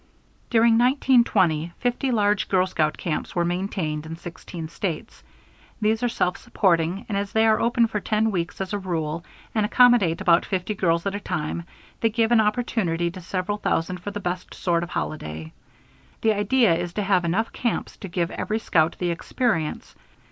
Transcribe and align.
During 0.49 0.79
1920, 0.79 1.73
50 1.77 2.09
large 2.11 2.49
girl 2.49 2.65
scout 2.65 2.97
camps 2.97 3.35
were 3.35 3.45
maintained 3.45 4.07
in 4.07 4.15
16 4.15 4.67
States. 4.69 5.21
These 5.79 6.01
are 6.01 6.09
self 6.09 6.37
supporting, 6.39 7.05
and 7.07 7.15
as 7.15 7.33
they 7.33 7.45
are 7.45 7.59
open 7.61 7.85
for 7.85 7.99
10 7.99 8.31
weeks 8.31 8.59
as 8.59 8.73
a 8.73 8.79
rule 8.79 9.23
and 9.53 9.63
accommodate 9.63 10.19
about 10.19 10.43
50 10.43 10.73
girls 10.73 11.05
at 11.05 11.13
a 11.13 11.19
time, 11.19 11.65
they 11.99 12.09
give 12.09 12.31
an 12.31 12.41
opportunity 12.41 13.11
to 13.11 13.21
several 13.21 13.59
thousand 13.59 13.99
for 13.99 14.09
the 14.09 14.19
best 14.19 14.55
sort 14.55 14.81
of 14.81 14.89
holiday. 14.89 15.53
The 16.21 16.33
idea 16.33 16.73
is 16.73 16.93
to 16.93 17.03
have 17.03 17.23
enough 17.23 17.53
camps 17.53 17.95
to 17.97 18.07
give 18.07 18.31
every 18.31 18.57
scout 18.57 18.95
the 18.97 19.11
experience. 19.11 19.93